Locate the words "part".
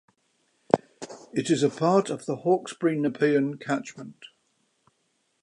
1.69-2.09